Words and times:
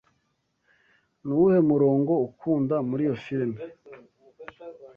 Nuwuhe 1.25 1.59
murongo 1.69 2.11
ukunda 2.27 2.75
muri 2.87 3.01
iyo 3.07 3.15
firime? 3.23 3.59